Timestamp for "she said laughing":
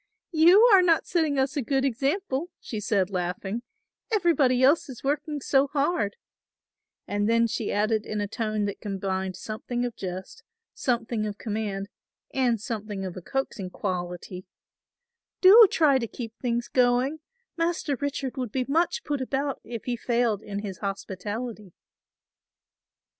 2.59-3.61